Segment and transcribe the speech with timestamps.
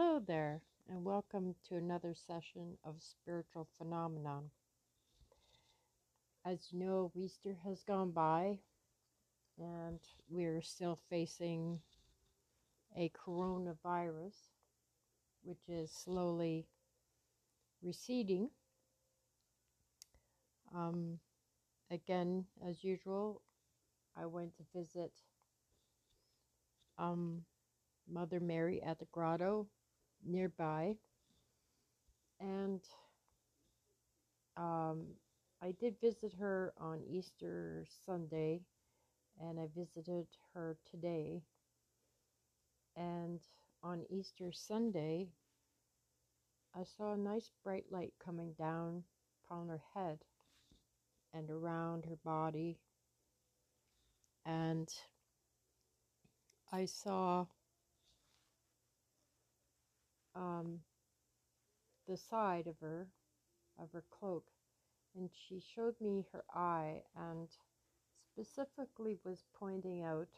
[0.00, 4.44] Hello there, and welcome to another session of Spiritual Phenomenon.
[6.46, 8.60] As you know, Easter has gone by,
[9.58, 9.98] and
[10.30, 11.80] we're still facing
[12.96, 14.36] a coronavirus,
[15.42, 16.68] which is slowly
[17.82, 18.50] receding.
[20.72, 21.18] Um,
[21.90, 23.42] again, as usual,
[24.16, 25.10] I went to visit
[26.98, 27.42] um,
[28.08, 29.66] Mother Mary at the grotto
[30.24, 30.96] nearby.
[32.40, 32.80] And
[34.56, 35.06] um,
[35.62, 38.60] I did visit her on Easter Sunday,
[39.40, 41.42] and I visited her today.
[42.96, 43.40] And
[43.82, 45.28] on Easter Sunday,
[46.74, 49.04] I saw a nice bright light coming down
[49.44, 50.18] upon her head
[51.32, 52.78] and around her body.
[54.44, 54.88] And
[56.72, 57.46] I saw
[60.38, 60.78] um,
[62.08, 63.08] the side of her,
[63.78, 64.44] of her cloak,
[65.16, 67.48] and she showed me her eye and
[68.32, 70.28] specifically was pointing out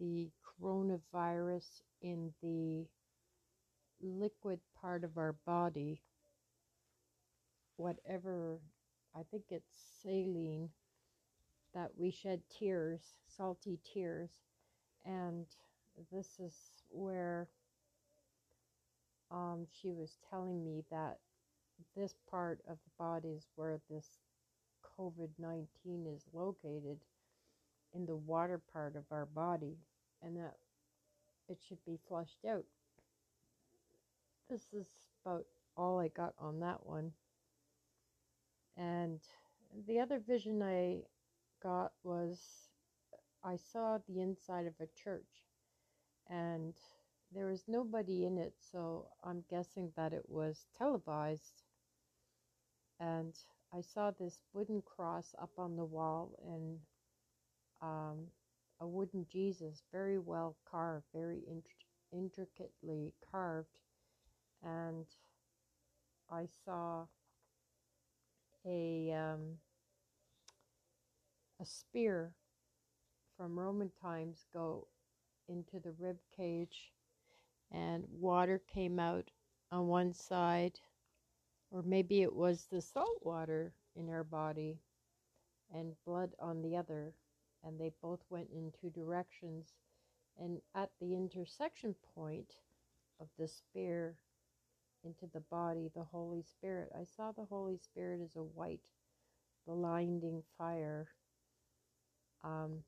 [0.00, 2.86] the coronavirus in the
[4.00, 6.00] liquid part of our body,
[7.76, 8.58] whatever,
[9.14, 10.70] I think it's saline,
[11.74, 14.30] that we shed tears, salty tears.
[15.04, 15.46] And
[16.12, 16.54] this is
[16.90, 17.48] where
[19.30, 21.18] um, she was telling me that
[21.96, 24.06] this part of the body is where this
[24.98, 25.66] COVID 19
[26.06, 26.98] is located
[27.94, 29.76] in the water part of our body
[30.22, 30.54] and that
[31.48, 32.64] it should be flushed out.
[34.48, 34.86] This is
[35.24, 35.44] about
[35.76, 37.12] all I got on that one.
[38.76, 39.20] And
[39.86, 41.02] the other vision I
[41.62, 42.38] got was
[43.44, 45.22] I saw the inside of a church
[46.28, 46.74] and
[47.32, 51.62] there was nobody in it, so I'm guessing that it was televised.
[53.00, 53.34] And
[53.72, 56.78] I saw this wooden cross up on the wall and
[57.82, 58.26] um,
[58.80, 61.66] a wooden Jesus, very well carved, very int-
[62.12, 63.78] intricately carved.
[64.62, 65.06] And
[66.30, 67.06] I saw
[68.64, 69.58] a um,
[71.60, 72.32] a spear
[73.36, 74.88] from Roman times go
[75.48, 76.92] into the rib cage
[77.70, 79.30] and water came out
[79.72, 80.80] on one side,
[81.70, 84.78] or maybe it was the salt water in her body
[85.74, 87.12] and blood on the other,
[87.64, 89.74] and they both went in two directions.
[90.38, 92.52] And at the intersection point
[93.20, 94.16] of the spear
[95.04, 98.88] into the body, the Holy Spirit, I saw the Holy Spirit as a white,
[99.66, 101.08] blinding fire.
[102.44, 102.84] Um,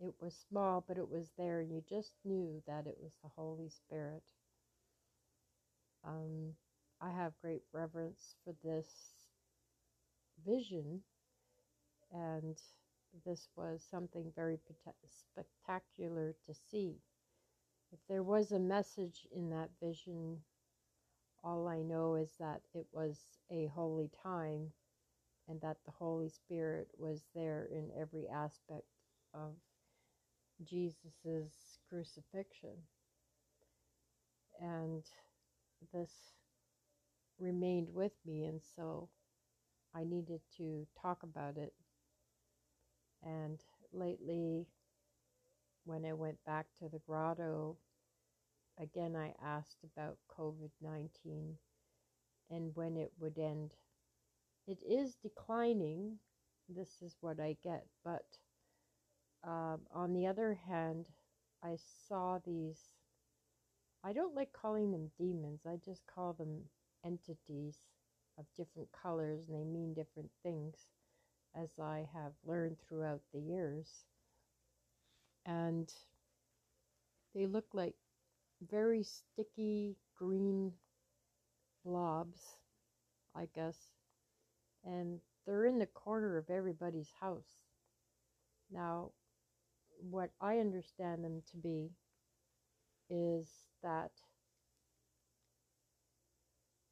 [0.00, 3.30] it was small, but it was there, and you just knew that it was the
[3.36, 4.22] Holy Spirit.
[6.04, 6.54] Um,
[7.00, 8.88] I have great reverence for this
[10.46, 11.02] vision,
[12.12, 12.56] and
[13.24, 14.58] this was something very
[15.06, 16.96] spectacular to see.
[17.92, 20.38] If there was a message in that vision,
[21.42, 23.18] all I know is that it was
[23.50, 24.72] a holy time
[25.48, 28.84] and that the Holy Spirit was there in every aspect
[29.32, 29.54] of
[30.64, 32.76] Jesus's crucifixion.
[34.60, 35.04] And
[35.92, 36.12] this
[37.38, 39.08] remained with me, and so
[39.94, 41.74] I needed to talk about it.
[43.22, 43.58] And
[43.92, 44.66] lately,
[45.84, 47.78] when I went back to the grotto,
[48.78, 51.56] again I asked about COVID 19
[52.50, 53.72] and when it would end.
[54.66, 56.18] It is declining,
[56.68, 58.24] this is what I get, but
[59.44, 61.06] um, on the other hand,
[61.62, 61.76] I
[62.08, 62.78] saw these,
[64.04, 66.62] I don't like calling them demons, I just call them
[67.04, 67.76] entities
[68.38, 70.74] of different colors and they mean different things
[71.54, 74.04] as I have learned throughout the years.
[75.46, 75.92] And
[77.34, 77.94] they look like
[78.70, 80.72] very sticky green
[81.84, 82.40] blobs,
[83.34, 83.76] I guess.
[84.84, 87.48] And they're in the corner of everybody's house.
[88.70, 89.12] Now,
[89.98, 91.90] what I understand them to be
[93.10, 93.48] is
[93.82, 94.10] that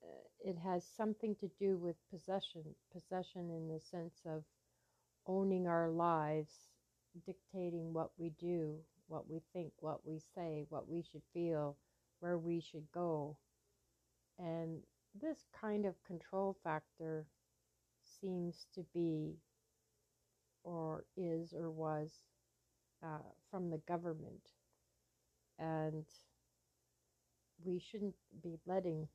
[0.02, 2.62] uh, it has something to do with possession,
[2.92, 4.44] possession in the sense of
[5.26, 6.52] owning our lives,
[7.24, 8.76] dictating what we do,
[9.08, 11.76] what we think, what we say, what we should feel,
[12.20, 13.36] where we should go.
[14.38, 14.80] And
[15.20, 17.26] this kind of control factor
[18.20, 19.36] seems to be,
[20.62, 22.10] or is, or was
[23.02, 23.18] uh,
[23.50, 24.50] from the government.
[25.58, 26.04] And
[27.64, 29.08] we shouldn't be letting,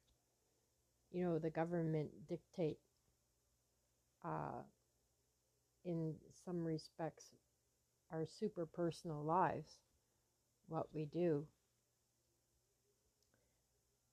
[1.11, 2.79] you know, the government dictate,
[4.25, 4.63] uh,
[5.85, 6.13] in
[6.45, 7.25] some respects,
[8.11, 9.77] our super personal lives,
[10.67, 11.45] what we do.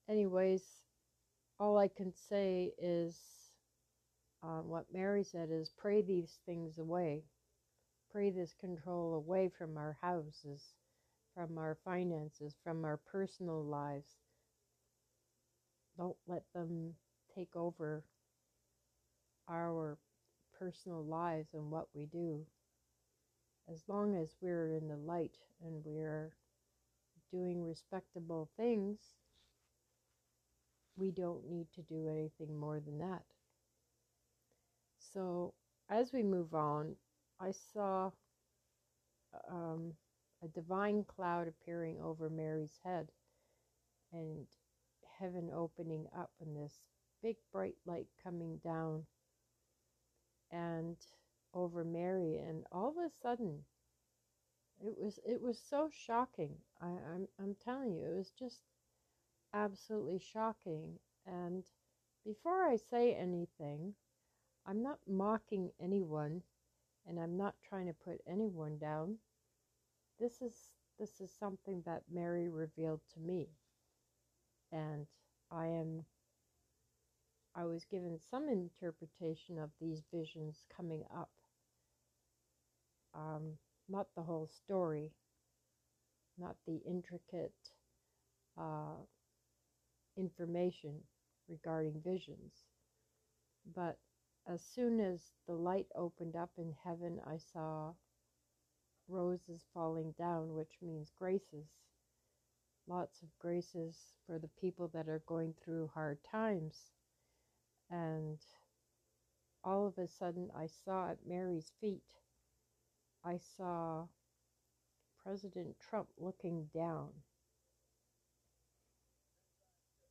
[0.09, 0.63] Anyways,
[1.61, 3.19] all I can say is
[4.43, 7.25] uh, what Mary said is pray these things away.
[8.11, 10.63] Pray this control away from our houses,
[11.35, 14.17] from our finances, from our personal lives.
[15.97, 16.95] Don't let them
[17.35, 18.03] take over
[19.49, 19.99] our
[20.59, 22.47] personal lives and what we do.
[23.71, 26.33] As long as we're in the light and we're
[27.31, 28.99] doing respectable things,
[30.97, 33.23] we don't need to do anything more than that.
[35.13, 35.53] So,
[35.91, 36.97] as we move on,
[37.41, 38.11] I saw
[39.51, 39.93] um,
[40.43, 43.09] a divine cloud appearing over Mary's head
[44.13, 44.47] and
[45.19, 46.75] heaven opening up and this
[47.23, 49.05] big bright light coming down
[50.51, 50.97] and
[51.55, 53.65] over Mary and all of a sudden
[54.85, 56.55] it was it was so shocking.
[56.81, 58.61] I, I'm I'm telling you it was just
[59.53, 60.99] absolutely shocking.
[61.27, 61.65] And
[62.25, 63.95] before I say anything
[64.67, 66.43] I'm not mocking anyone
[67.09, 69.17] and I'm not trying to put anyone down
[70.21, 70.55] this is
[70.99, 73.49] this is something that Mary revealed to me
[74.73, 75.07] and
[75.51, 76.05] I am
[77.59, 81.31] I was given some interpretation of these visions coming up.
[83.15, 83.55] Um,
[83.89, 85.11] not the whole story,
[86.39, 87.55] not the intricate
[88.57, 89.03] uh,
[90.17, 91.01] information
[91.49, 92.53] regarding visions.
[93.75, 93.99] But
[94.49, 97.93] as soon as the light opened up in heaven, I saw
[99.07, 101.69] roses falling down, which means graces.
[102.87, 103.97] Lots of graces
[104.27, 106.93] for the people that are going through hard times
[107.91, 108.39] and
[109.65, 112.03] all of a sudden I saw at Mary's feet,
[113.25, 114.07] I saw
[115.23, 117.09] President Trump looking down.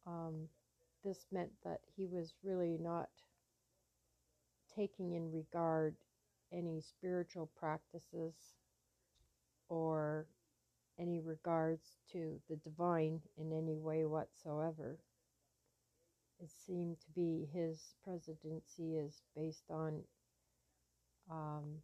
[0.06, 0.48] Um,
[1.04, 3.10] this meant that he was really not
[4.77, 5.95] taking in regard
[6.53, 8.35] any spiritual practices
[9.69, 10.27] or
[11.00, 14.97] any regards to the divine in any way whatsoever
[16.39, 20.03] it seemed to be his presidency is based on
[21.31, 21.77] um,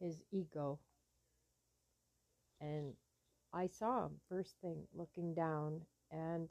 [0.00, 0.78] his ego.
[2.60, 2.94] And
[3.52, 5.80] I saw him first thing looking down,
[6.10, 6.48] and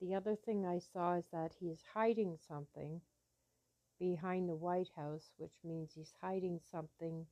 [0.00, 3.00] the other thing I saw is that he is hiding something
[4.02, 7.24] behind the White House, which means he's hiding something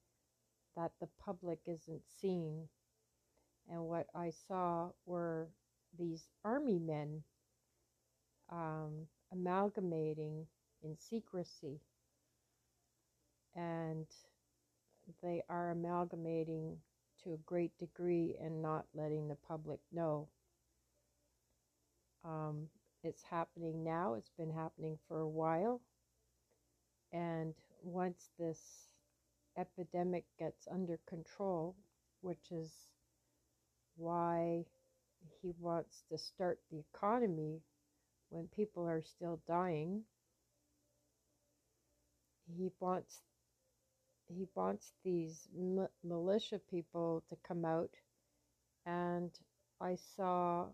[0.77, 2.69] that the public isn't seeing.
[3.69, 5.49] And what I saw were
[5.99, 7.25] these army men
[8.53, 10.47] um, amalgamating
[10.85, 11.81] in secrecy.
[13.57, 14.07] And
[15.25, 16.77] they are amalgamating
[17.25, 20.29] to a great degree and not letting the public know.
[22.25, 22.69] Um,
[23.03, 25.81] it's happening now, it's been happening for a while.
[27.13, 28.89] And once this
[29.57, 31.77] epidemic gets under control,
[32.21, 32.71] which is
[33.97, 34.65] why
[35.43, 37.61] he wants to start the economy
[38.31, 40.03] when people are still dying.
[42.57, 43.21] He wants
[44.29, 45.49] he wants these
[46.05, 47.91] militia people to come out
[48.87, 49.31] and
[49.81, 50.67] I saw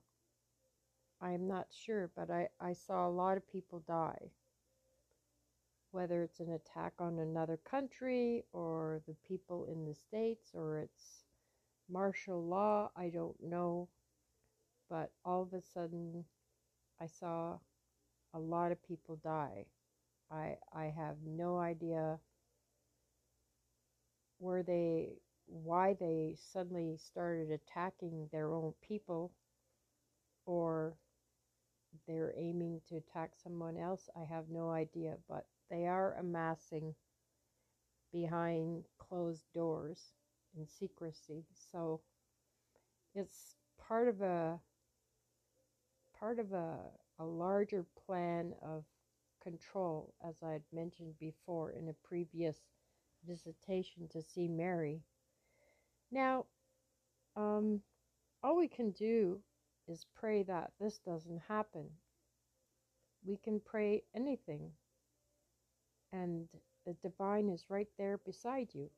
[1.20, 4.30] I'm not sure but I, I saw a lot of people die
[5.92, 11.24] whether it's an attack on another country or the people in the states or it's
[11.88, 13.88] martial law I don't know
[14.90, 16.24] but all of a sudden
[17.00, 17.58] I saw
[18.34, 19.66] a lot of people die.
[20.30, 22.18] I I have no idea
[24.38, 25.14] where they
[25.46, 29.32] why they suddenly started attacking their own people
[30.44, 30.96] or
[32.06, 34.08] they're aiming to attack someone else.
[34.16, 36.94] I have no idea, but they are amassing
[38.12, 40.12] behind closed doors
[40.56, 41.44] in secrecy.
[41.72, 42.00] So
[43.14, 44.58] it's part of a
[46.18, 46.76] part of a,
[47.18, 48.84] a larger plan of
[49.42, 52.56] control, as I had mentioned before in a previous
[53.26, 55.02] visitation to see Mary.
[56.10, 56.46] Now,
[57.36, 57.80] um,
[58.42, 59.40] all we can do
[59.88, 61.86] is pray that this doesn't happen.
[63.24, 64.70] We can pray anything,
[66.12, 66.48] and
[66.84, 68.90] the divine is right there beside you.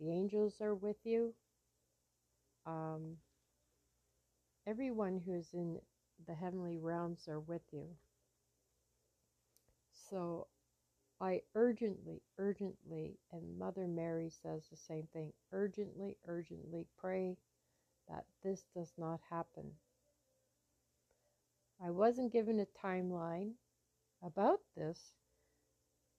[0.00, 1.34] The angels are with you.
[2.66, 3.16] Um,
[4.66, 5.78] everyone who is in
[6.26, 7.86] the heavenly realms are with you.
[10.10, 10.48] So
[11.20, 17.38] I urgently, urgently, and Mother Mary says the same thing urgently, urgently pray
[18.08, 19.72] that this does not happen.
[21.82, 23.52] I wasn't given a timeline
[24.22, 25.12] about this,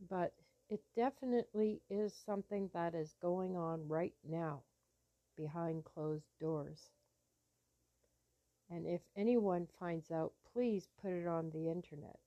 [0.09, 0.33] but
[0.69, 4.61] it definitely is something that is going on right now
[5.35, 6.89] behind closed doors.
[8.69, 12.19] And if anyone finds out, please put it on the internet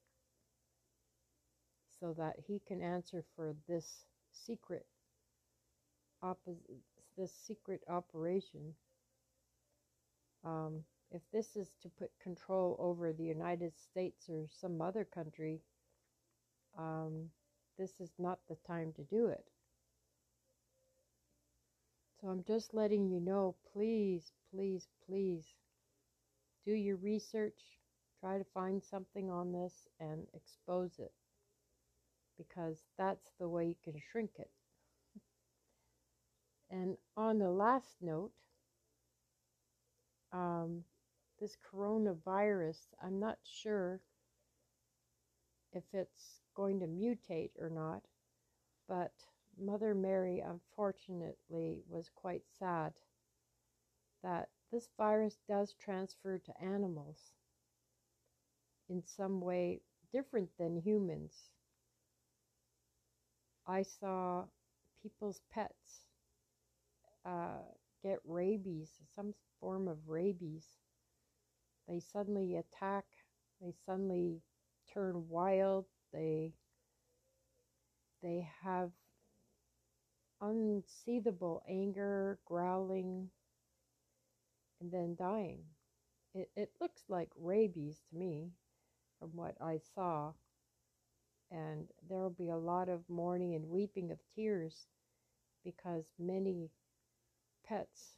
[2.00, 4.87] so that he can answer for this secret
[7.17, 8.75] this secret operation.
[10.45, 15.61] Um, if this is to put control over the United States or some other country,
[16.79, 17.31] um,
[17.80, 19.44] this is not the time to do it.
[22.20, 25.46] So I'm just letting you know, please, please, please
[26.66, 27.58] do your research,
[28.20, 31.12] try to find something on this and expose it
[32.37, 34.50] because that's the way you can shrink it.
[36.70, 38.30] And on the last note,
[40.32, 40.84] um,
[41.40, 44.00] this coronavirus, I'm not sure
[45.72, 48.02] if it's going to mutate or not,
[48.87, 49.12] but
[49.59, 52.93] Mother Mary unfortunately was quite sad
[54.23, 57.17] that this virus does transfer to animals
[58.90, 59.81] in some way
[60.12, 61.33] different than humans.
[63.67, 64.45] I saw
[65.02, 66.05] people's pets
[67.25, 67.62] uh,
[68.02, 70.67] get rabies, some form of rabies.
[71.88, 73.07] They suddenly attack,
[73.62, 74.43] they suddenly
[74.93, 76.52] turn wild, they
[78.23, 78.90] they have
[80.43, 83.29] unseethable anger, growling,
[84.81, 85.61] and then dying.
[86.35, 88.50] It, it looks like rabies to me
[89.19, 90.33] from what I saw.
[91.50, 94.87] And there will be a lot of mourning and weeping of tears
[95.64, 96.71] because many
[97.67, 98.14] pets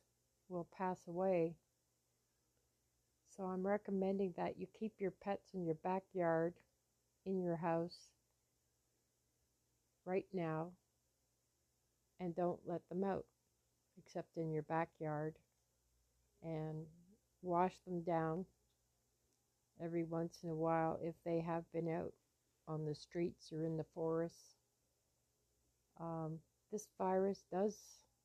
[0.49, 1.57] will pass away.
[3.37, 6.55] So I'm recommending that you keep your pets in your backyard,
[7.27, 8.11] in your house,
[10.05, 10.71] right now,
[12.21, 13.25] and don't let them out
[13.99, 15.35] except in your backyard
[16.43, 16.87] and
[17.43, 18.45] wash them down
[19.83, 22.13] every once in a while if they have been out
[22.69, 24.57] on the streets or in the forests.
[26.01, 26.39] Um,
[26.71, 27.77] this virus does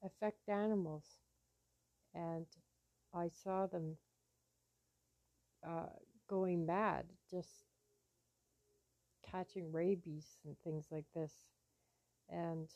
[0.04, 1.04] affect animals,
[2.14, 2.46] and
[3.14, 3.98] I saw them
[5.68, 5.88] uh,
[6.28, 7.67] going mad, just
[9.30, 11.32] catching rabies and things like this.
[12.30, 12.70] And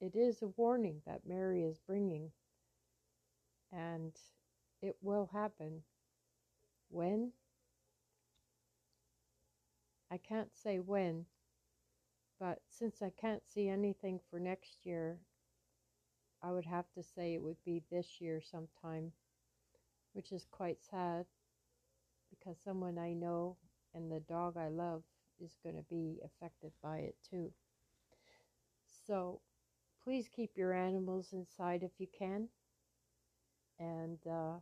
[0.00, 2.30] it is a warning that Mary is bringing,
[3.72, 4.12] and
[4.80, 5.82] it will happen.
[6.88, 7.32] When?
[10.10, 11.24] I can't say when,
[12.38, 15.18] but since I can't see anything for next year,
[16.42, 19.12] I would have to say it would be this year sometime,
[20.12, 21.24] which is quite sad
[22.28, 23.56] because someone I know
[23.94, 25.02] and the dog I love
[25.42, 27.52] is going to be affected by it too.
[29.06, 29.40] So
[30.04, 32.48] please keep your animals inside if you can
[33.78, 34.58] and uh,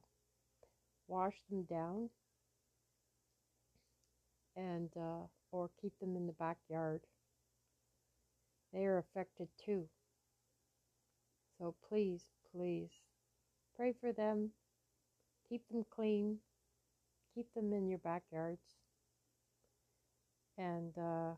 [1.08, 2.08] wash them down
[4.56, 7.00] and uh, or keep them in the backyard.
[8.72, 9.88] They are affected too.
[11.58, 12.90] So please, please
[13.76, 14.50] pray for them.
[15.48, 16.38] Keep them clean.
[17.34, 18.79] Keep them in your backyards.
[20.60, 21.32] And uh,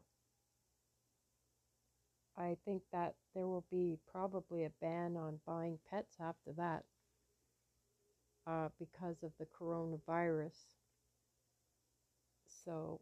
[2.37, 6.83] I think that there will be probably a ban on buying pets after that
[8.49, 10.57] uh, because of the coronavirus.
[12.65, 13.01] So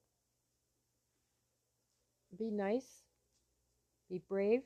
[2.38, 3.04] be nice,
[4.10, 4.62] be brave,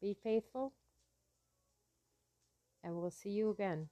[0.00, 0.72] be faithful,
[2.82, 3.88] and we'll see you again.